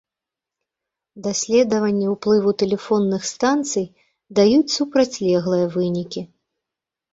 [1.27, 3.85] Даследаванні ўплыву тэлефонных станцый
[4.41, 6.21] даюць супрацьлеглыя вынікі.